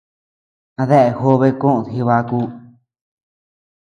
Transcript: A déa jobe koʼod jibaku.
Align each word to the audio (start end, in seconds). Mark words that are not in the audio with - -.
A 0.81 0.83
déa 0.91 1.09
jobe 1.21 1.49
koʼod 1.61 1.85
jibaku. 1.93 2.39